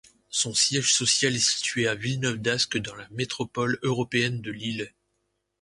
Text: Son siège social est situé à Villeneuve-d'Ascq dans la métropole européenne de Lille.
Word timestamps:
Son 0.31 0.55
siège 0.55 0.95
social 0.95 1.35
est 1.35 1.37
situé 1.57 1.87
à 1.87 1.93
Villeneuve-d'Ascq 1.93 2.79
dans 2.79 2.95
la 2.95 3.07
métropole 3.11 3.77
européenne 3.83 4.41
de 4.41 4.49
Lille. 4.51 4.95